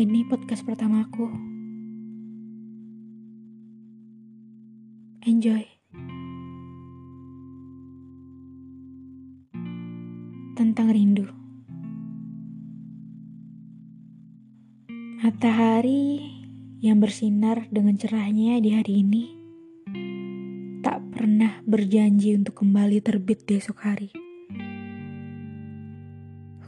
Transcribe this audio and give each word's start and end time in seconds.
Ini 0.00 0.24
podcast 0.24 0.64
pertamaku. 0.64 1.28
Enjoy. 5.28 5.60
Tentang 10.56 10.88
rindu. 10.88 11.28
Matahari 15.20 16.24
yang 16.80 16.96
bersinar 17.04 17.68
dengan 17.68 18.00
cerahnya 18.00 18.56
di 18.64 18.72
hari 18.72 19.04
ini 19.04 19.24
tak 20.80 21.04
pernah 21.12 21.60
berjanji 21.68 22.40
untuk 22.40 22.56
kembali 22.56 23.04
terbit 23.04 23.44
di 23.44 23.60
esok 23.60 23.78
hari. 23.84 24.08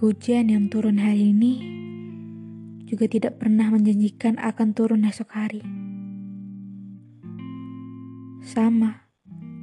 Hujan 0.04 0.52
yang 0.52 0.68
turun 0.68 1.00
hari 1.00 1.32
ini 1.32 1.81
juga 2.92 3.08
tidak 3.08 3.40
pernah 3.40 3.72
menjanjikan 3.72 4.36
akan 4.36 4.76
turun 4.76 5.08
esok 5.08 5.32
hari. 5.32 5.64
Sama 8.44 9.08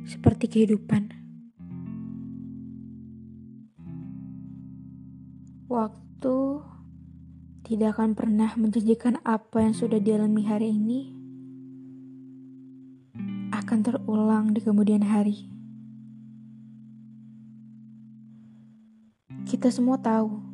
seperti 0.09 0.49
kehidupan. 0.49 1.13
Waktu 5.69 6.37
tidak 7.69 8.01
akan 8.01 8.17
pernah 8.17 8.49
menjanjikan 8.57 9.21
apa 9.21 9.61
yang 9.61 9.77
sudah 9.77 10.01
dialami 10.01 10.41
hari 10.49 10.73
ini 10.73 11.13
akan 13.53 13.79
terulang 13.85 14.57
di 14.57 14.65
kemudian 14.65 15.05
hari. 15.05 15.45
Kita 19.45 19.69
semua 19.69 20.01
tahu 20.01 20.48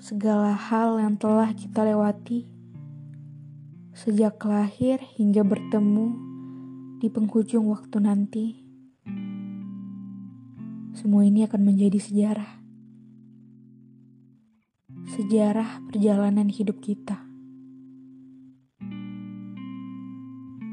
segala 0.00 0.56
hal 0.56 0.96
yang 0.96 1.20
telah 1.20 1.52
kita 1.52 1.84
lewati 1.84 2.48
sejak 3.92 4.40
lahir 4.48 4.96
hingga 5.20 5.44
bertemu 5.44 6.16
di 7.04 7.12
penghujung 7.12 7.68
waktu 7.68 8.00
nanti. 8.00 8.46
Semua 10.96 11.28
ini 11.28 11.44
akan 11.44 11.60
menjadi 11.68 12.00
sejarah. 12.00 12.52
Sejarah 15.20 15.84
perjalanan 15.84 16.48
hidup 16.48 16.80
kita. 16.80 17.20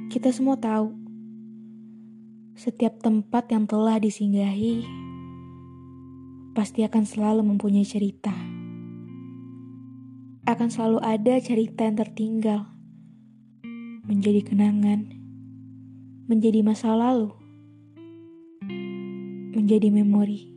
Kita 0.07 0.31
semua 0.31 0.55
tahu 0.55 0.95
setiap 2.55 3.03
tempat 3.03 3.51
yang 3.51 3.67
telah 3.67 3.99
disinggahi 3.99 4.87
pasti 6.55 6.87
akan 6.87 7.03
selalu 7.03 7.43
mempunyai 7.43 7.83
cerita. 7.83 8.46
Akan 10.47 10.71
selalu 10.71 11.03
ada 11.03 11.35
cerita 11.43 11.83
yang 11.83 11.99
tertinggal, 11.99 12.71
menjadi 14.07 14.47
kenangan, 14.47 15.11
menjadi 16.31 16.63
masa 16.63 16.95
lalu, 16.95 17.35
menjadi 19.51 19.91
memori. 19.91 20.47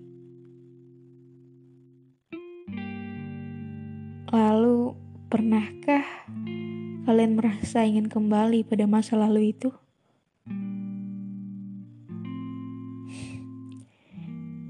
Lalu, 4.30 4.94
pernahkah 5.26 6.06
kalian 7.10 7.34
merasa 7.34 7.82
ingin 7.82 8.06
kembali 8.06 8.62
pada 8.62 8.86
masa 8.86 9.18
lalu 9.18 9.50
itu? 9.50 9.74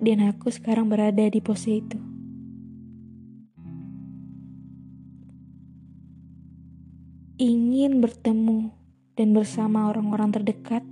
dan 0.00 0.32
aku 0.32 0.48
sekarang 0.48 0.88
berada 0.88 1.28
di 1.28 1.44
pose 1.44 1.84
itu. 1.84 2.09
Ingin 7.80 8.04
bertemu 8.04 8.76
dan 9.16 9.32
bersama 9.32 9.88
orang-orang 9.88 10.36
terdekat 10.36 10.84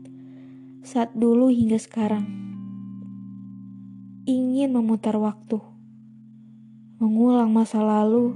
saat 0.81 1.13
dulu 1.13 1.53
hingga 1.53 1.77
sekarang. 1.77 2.25
Ingin 4.25 4.73
memutar 4.73 5.13
waktu, 5.21 5.61
mengulang 6.97 7.53
masa 7.53 7.85
lalu 7.85 8.33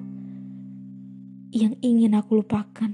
yang 1.49 1.81
ingin 1.81 2.13
aku 2.13 2.45
lupakan. 2.45 2.93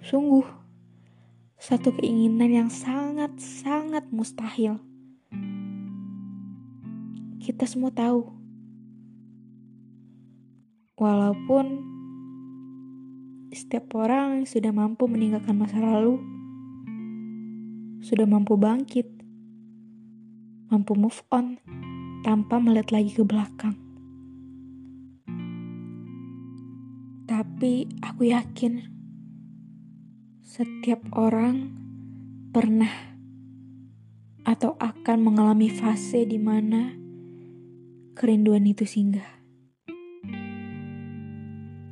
Sungguh, 0.00 0.48
satu 1.60 1.92
keinginan 2.00 2.48
yang 2.48 2.70
sangat-sangat 2.72 4.08
mustahil. 4.08 4.80
Kita 7.44 7.68
semua 7.68 7.92
tahu, 7.92 8.24
walaupun 10.96 11.97
setiap 13.58 13.90
orang 13.98 14.46
sudah 14.46 14.70
mampu 14.70 15.10
meninggalkan 15.10 15.58
masa 15.58 15.82
lalu, 15.82 16.22
sudah 17.98 18.22
mampu 18.22 18.54
bangkit, 18.54 19.10
mampu 20.70 20.94
move 20.94 21.18
on 21.34 21.58
tanpa 22.22 22.62
melihat 22.62 22.94
lagi 22.94 23.10
ke 23.18 23.26
belakang. 23.26 23.74
Tapi 27.26 27.90
aku 27.98 28.30
yakin 28.30 28.86
setiap 30.46 31.02
orang 31.18 31.74
pernah 32.54 32.94
atau 34.46 34.78
akan 34.78 35.18
mengalami 35.18 35.66
fase 35.66 36.22
di 36.22 36.38
mana 36.38 36.94
kerinduan 38.14 38.62
itu 38.70 38.86
singgah. 38.86 39.37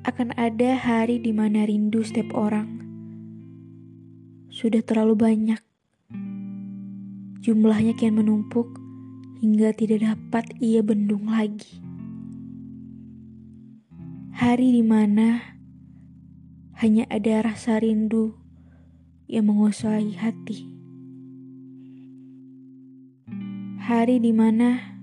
Akan 0.06 0.30
ada 0.38 0.78
hari 0.78 1.18
di 1.18 1.34
mana 1.34 1.66
rindu 1.66 2.06
setiap 2.06 2.30
orang 2.38 2.78
sudah 4.54 4.78
terlalu 4.78 5.18
banyak. 5.18 5.58
Jumlahnya 7.42 7.98
kian 7.98 8.14
menumpuk 8.14 8.70
hingga 9.42 9.74
tidak 9.74 10.06
dapat 10.06 10.46
ia 10.62 10.86
bendung 10.86 11.26
lagi. 11.26 11.82
Hari 14.38 14.78
di 14.78 14.86
mana 14.86 15.42
hanya 16.78 17.10
ada 17.10 17.42
rasa 17.42 17.82
rindu 17.82 18.38
yang 19.26 19.50
menguasai 19.50 20.14
hati. 20.22 20.70
Hari 23.82 24.22
di 24.22 24.30
mana 24.30 25.02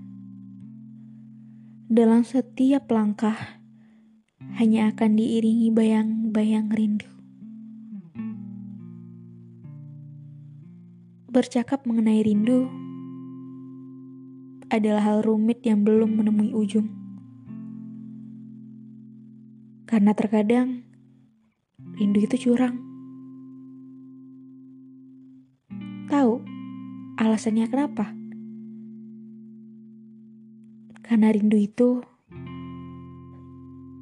dalam 1.92 2.24
setiap 2.24 2.88
langkah 2.88 3.63
hanya 4.54 4.94
akan 4.94 5.18
diiringi 5.18 5.74
bayang-bayang 5.74 6.70
rindu. 6.70 7.10
Bercakap 11.26 11.82
mengenai 11.82 12.22
rindu 12.22 12.70
adalah 14.70 15.02
hal 15.02 15.26
rumit 15.26 15.58
yang 15.66 15.82
belum 15.82 16.22
menemui 16.22 16.54
ujung. 16.54 16.86
Karena 19.90 20.14
terkadang 20.14 20.86
rindu 21.98 22.22
itu 22.22 22.46
curang. 22.46 22.78
Tahu 26.06 26.38
alasannya 27.18 27.66
kenapa? 27.66 28.14
Karena 31.02 31.34
rindu 31.34 31.58
itu 31.58 32.06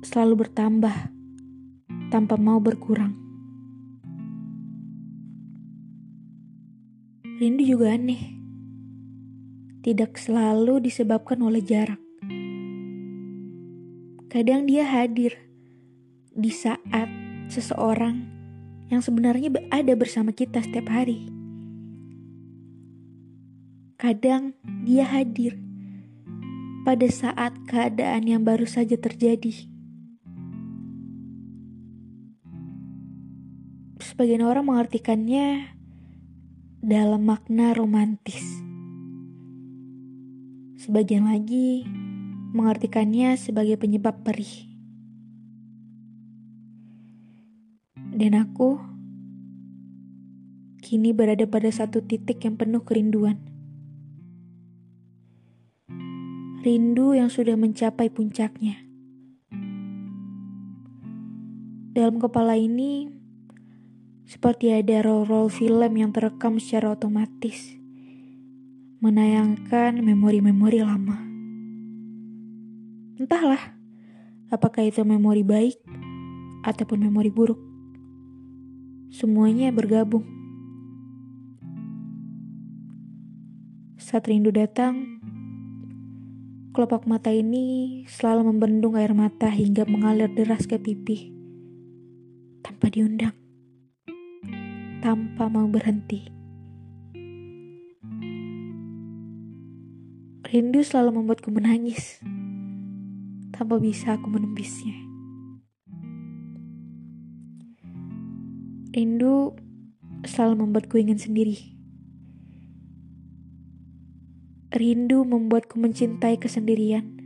selalu 0.02 0.46
bertambah 0.46 1.14
tanpa 2.10 2.34
mau 2.36 2.58
berkurang. 2.58 3.14
Rindu 7.38 7.64
juga 7.64 7.94
aneh. 7.94 8.38
Tidak 9.82 10.14
selalu 10.14 10.78
disebabkan 10.84 11.42
oleh 11.42 11.58
jarak. 11.58 11.98
Kadang 14.30 14.66
dia 14.68 14.86
hadir 14.86 15.34
di 16.30 16.50
saat 16.54 17.10
seseorang 17.50 18.22
yang 18.92 19.00
sebenarnya 19.00 19.48
ada 19.72 19.96
bersama 19.96 20.30
kita 20.30 20.62
setiap 20.62 20.92
hari. 20.92 21.26
Kadang 23.98 24.54
dia 24.84 25.08
hadir 25.08 25.58
pada 26.82 27.06
saat 27.08 27.54
keadaan 27.66 28.26
yang 28.26 28.42
baru 28.42 28.66
saja 28.66 28.98
terjadi. 28.98 29.71
Sebagian 34.12 34.44
orang 34.44 34.68
mengartikannya 34.68 35.72
dalam 36.84 37.24
makna 37.24 37.72
romantis. 37.72 38.44
Sebagian 40.76 41.24
lagi 41.32 41.88
mengartikannya 42.52 43.40
sebagai 43.40 43.80
penyebab 43.80 44.20
perih. 44.20 44.68
Dan 48.12 48.36
aku 48.36 48.76
kini 50.84 51.16
berada 51.16 51.48
pada 51.48 51.72
satu 51.72 52.04
titik 52.04 52.44
yang 52.44 52.60
penuh 52.60 52.84
kerinduan 52.84 53.40
rindu 56.60 57.16
yang 57.16 57.32
sudah 57.32 57.56
mencapai 57.56 58.12
puncaknya. 58.12 58.76
Dalam 61.96 62.20
kepala 62.20 62.60
ini 62.60 63.21
seperti 64.32 64.72
ada 64.72 65.04
roll-roll 65.04 65.52
film 65.52 65.92
yang 65.92 66.08
terekam 66.08 66.56
secara 66.56 66.96
otomatis, 66.96 67.76
menayangkan 69.04 70.00
memori-memori 70.00 70.80
lama. 70.80 71.20
Entahlah, 73.20 73.76
apakah 74.48 74.88
itu 74.88 75.04
memori 75.04 75.44
baik 75.44 75.76
ataupun 76.64 77.04
memori 77.04 77.28
buruk. 77.28 77.60
Semuanya 79.12 79.68
bergabung. 79.68 80.24
Saat 84.00 84.32
rindu 84.32 84.48
datang, 84.48 85.20
kelopak 86.72 87.04
mata 87.04 87.28
ini 87.28 88.00
selalu 88.08 88.48
membendung 88.48 88.96
air 88.96 89.12
mata 89.12 89.52
hingga 89.52 89.84
mengalir 89.84 90.32
deras 90.32 90.64
ke 90.64 90.80
pipi 90.80 91.36
tanpa 92.64 92.88
diundang 92.88 93.41
tanpa 95.02 95.50
mau 95.50 95.66
berhenti. 95.66 96.30
Rindu 100.46 100.86
selalu 100.86 101.18
membuatku 101.18 101.50
menangis, 101.50 102.22
tanpa 103.50 103.82
bisa 103.82 104.14
aku 104.14 104.30
menembisnya. 104.30 104.94
Rindu 108.94 109.58
selalu 110.22 110.62
membuatku 110.62 110.94
ingin 111.02 111.18
sendiri. 111.18 111.58
Rindu 114.70 115.26
membuatku 115.26 115.82
mencintai 115.82 116.38
kesendirian. 116.38 117.18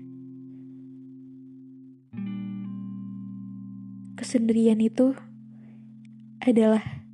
Kesendirian 4.17 4.81
itu 4.81 5.13
adalah 6.41 7.06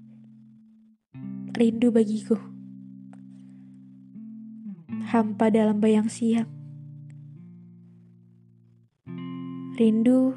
rindu 1.53 1.93
bagiku. 1.93 2.41
Hampa 5.13 5.53
dalam 5.53 5.85
bayang 5.85 6.09
siang. 6.09 6.49
Rindu 9.77 10.33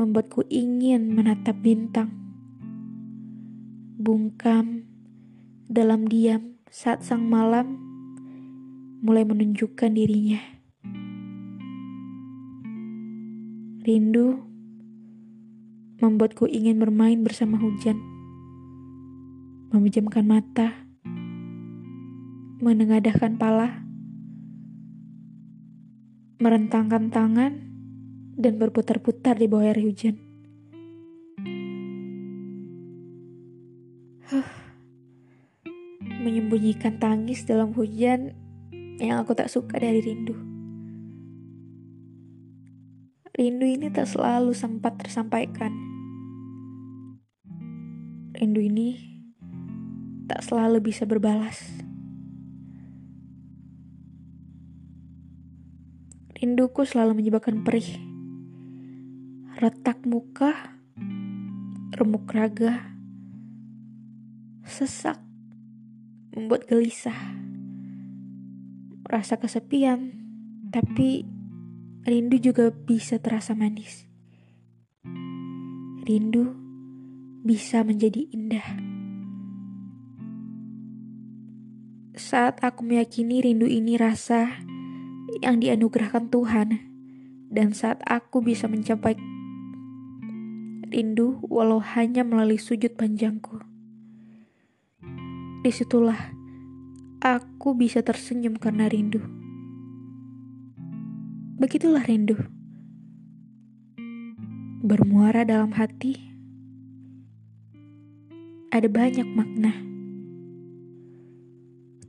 membuatku 0.00 0.48
ingin 0.48 1.12
menatap 1.12 1.60
bintang. 1.60 2.08
Bungkam 4.00 4.88
dalam 5.68 6.08
diam 6.08 6.56
saat 6.72 7.04
sang 7.04 7.28
malam 7.28 7.76
mulai 9.04 9.28
menunjukkan 9.28 9.92
dirinya. 9.92 10.40
Rindu 13.84 14.40
membuatku 16.00 16.48
ingin 16.48 16.80
bermain 16.80 17.20
bersama 17.20 17.60
hujan 17.60 18.11
memejamkan 19.72 20.28
mata, 20.28 20.84
menengadahkan 22.60 23.40
pala, 23.40 23.80
merentangkan 26.36 27.08
tangan, 27.08 27.52
dan 28.36 28.60
berputar-putar 28.60 29.40
di 29.40 29.48
bawah 29.48 29.72
air 29.72 29.80
hujan. 29.80 30.20
Huh. 34.28 34.48
Menyembunyikan 36.20 37.00
tangis 37.00 37.48
dalam 37.48 37.72
hujan 37.72 38.36
yang 39.00 39.24
aku 39.24 39.32
tak 39.32 39.48
suka 39.48 39.80
dari 39.80 40.04
rindu. 40.04 40.36
Rindu 43.32 43.64
ini 43.64 43.88
tak 43.88 44.04
selalu 44.04 44.52
sempat 44.52 45.00
tersampaikan. 45.00 45.72
Rindu 48.36 48.60
ini 48.60 49.11
tak 50.32 50.48
selalu 50.48 50.80
bisa 50.80 51.04
berbalas. 51.04 51.60
Rinduku 56.32 56.88
selalu 56.88 57.20
menyebabkan 57.20 57.60
perih. 57.60 58.00
Retak 59.60 60.08
muka, 60.08 60.72
remuk 61.92 62.32
raga, 62.32 62.96
sesak, 64.64 65.20
membuat 66.32 66.64
gelisah. 66.64 67.36
Rasa 69.04 69.36
kesepian, 69.36 70.16
tapi 70.72 71.28
rindu 72.08 72.40
juga 72.40 72.72
bisa 72.72 73.20
terasa 73.20 73.52
manis. 73.52 74.08
Rindu 76.08 76.56
bisa 77.44 77.84
menjadi 77.84 78.32
indah. 78.32 78.91
Saat 82.22 82.62
aku 82.62 82.86
meyakini 82.86 83.42
rindu 83.42 83.66
ini 83.66 83.98
rasa 83.98 84.62
yang 85.42 85.58
dianugerahkan 85.58 86.30
Tuhan, 86.30 86.78
dan 87.50 87.74
saat 87.74 87.98
aku 88.06 88.38
bisa 88.46 88.70
mencapai 88.70 89.18
rindu 90.86 91.42
walau 91.50 91.82
hanya 91.82 92.22
melalui 92.22 92.62
sujud 92.62 92.94
panjangku. 92.94 93.58
Di 95.66 95.74
situlah 95.74 96.30
aku 97.18 97.74
bisa 97.74 98.06
tersenyum 98.06 98.54
karena 98.54 98.86
rindu. 98.86 99.18
Begitulah 101.58 102.06
rindu. 102.06 102.38
Bermuara 104.78 105.42
dalam 105.42 105.74
hati. 105.74 106.22
Ada 108.70 108.86
banyak 108.86 109.26
makna 109.26 109.91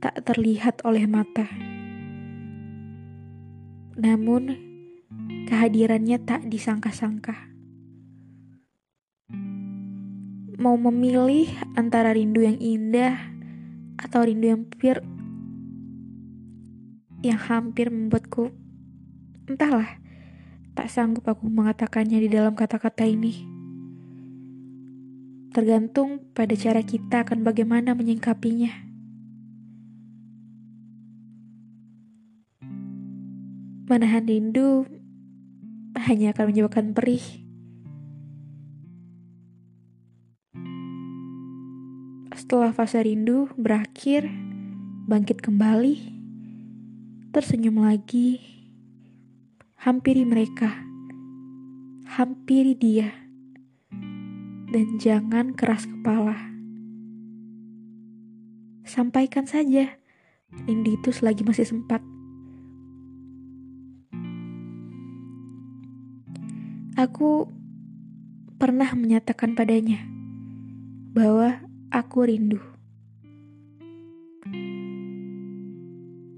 tak 0.04 0.20
terlihat 0.20 0.84
oleh 0.84 1.08
mata. 1.08 1.48
Namun, 3.96 4.52
kehadirannya 5.48 6.20
tak 6.20 6.44
disangka-sangka. 6.44 7.32
Mau 10.60 10.76
memilih 10.76 11.48
antara 11.72 12.12
rindu 12.12 12.44
yang 12.44 12.60
indah 12.60 13.16
atau 13.96 14.28
rindu 14.28 14.52
yang 14.52 14.68
pir 14.68 15.00
yang 17.24 17.40
hampir 17.40 17.88
membuatku 17.88 18.52
entahlah 19.48 19.88
tak 20.76 20.92
sanggup 20.92 21.24
aku 21.24 21.48
mengatakannya 21.48 22.20
di 22.20 22.28
dalam 22.28 22.52
kata-kata 22.52 23.08
ini. 23.08 23.48
Tergantung 25.56 26.28
pada 26.36 26.52
cara 26.52 26.84
kita 26.84 27.24
akan 27.24 27.40
bagaimana 27.40 27.96
menyingkapinya. 27.96 28.83
Menahan 33.84 34.24
rindu 34.24 34.88
hanya 36.08 36.32
akan 36.32 36.44
menyebabkan 36.48 36.96
perih. 36.96 37.44
Setelah 42.32 42.72
fase 42.72 43.04
rindu 43.04 43.52
berakhir, 43.60 44.24
bangkit 45.04 45.44
kembali, 45.44 46.00
tersenyum 47.36 47.84
lagi, 47.84 48.40
hampiri 49.76 50.24
mereka, 50.24 50.72
hampiri 52.08 52.72
dia, 52.72 53.12
dan 54.72 54.96
jangan 54.96 55.52
keras 55.52 55.84
kepala. 55.84 56.40
Sampaikan 58.88 59.44
saja, 59.44 60.00
rindu 60.64 60.96
itu 60.96 61.12
selagi 61.12 61.44
masih 61.44 61.68
sempat. 61.68 62.13
Aku 66.94 67.50
pernah 68.54 68.86
menyatakan 68.94 69.58
padanya 69.58 69.98
bahwa 71.10 71.58
aku 71.90 72.30
rindu. 72.30 72.62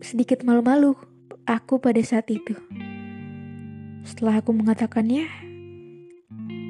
Sedikit 0.00 0.48
malu-malu 0.48 0.96
aku 1.44 1.76
pada 1.76 2.00
saat 2.00 2.32
itu. 2.32 2.56
Setelah 4.08 4.40
aku 4.40 4.56
mengatakannya, 4.56 5.28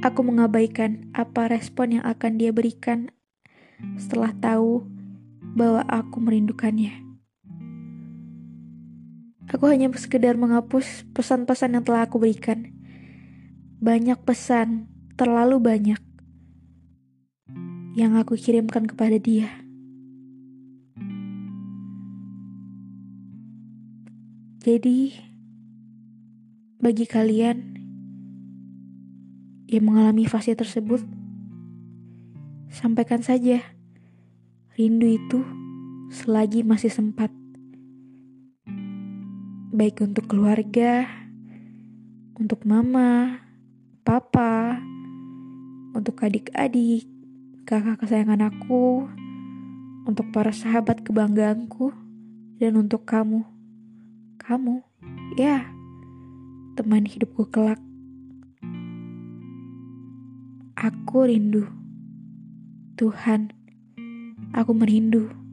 aku 0.02 0.20
mengabaikan 0.26 1.06
apa 1.14 1.46
respon 1.46 2.02
yang 2.02 2.04
akan 2.10 2.42
dia 2.42 2.50
berikan 2.50 3.14
setelah 4.02 4.34
tahu 4.34 4.82
bahwa 5.54 5.86
aku 5.86 6.18
merindukannya. 6.18 7.06
Aku 9.46 9.70
hanya 9.70 9.94
sekedar 9.94 10.34
menghapus 10.34 11.06
pesan-pesan 11.14 11.78
yang 11.78 11.86
telah 11.86 12.02
aku 12.02 12.18
berikan 12.18 12.75
banyak 13.86 14.18
pesan, 14.26 14.90
terlalu 15.14 15.62
banyak 15.62 16.02
yang 17.94 18.18
aku 18.18 18.34
kirimkan 18.34 18.82
kepada 18.82 19.14
dia. 19.14 19.46
Jadi, 24.66 25.14
bagi 26.82 27.06
kalian 27.06 27.78
yang 29.70 29.86
mengalami 29.86 30.26
fase 30.26 30.58
tersebut, 30.58 31.06
sampaikan 32.66 33.22
saja 33.22 33.62
rindu 34.74 35.06
itu 35.06 35.46
selagi 36.10 36.66
masih 36.66 36.90
sempat. 36.90 37.30
Baik 39.70 40.02
untuk 40.02 40.26
keluarga, 40.26 41.06
untuk 42.34 42.66
mama, 42.66 43.45
papa, 44.06 44.78
untuk 45.90 46.22
adik-adik, 46.22 47.10
kakak 47.66 47.98
kesayangan 47.98 48.54
aku, 48.54 49.10
untuk 50.06 50.30
para 50.30 50.54
sahabat 50.54 51.02
kebanggaanku, 51.02 51.90
dan 52.62 52.78
untuk 52.78 53.02
kamu. 53.02 53.42
Kamu, 54.38 54.78
ya, 55.34 55.66
teman 56.78 57.02
hidupku 57.02 57.50
kelak. 57.50 57.82
Aku 60.78 61.26
rindu. 61.26 61.66
Tuhan, 62.94 63.50
aku 64.54 64.70
merindu. 64.70 65.45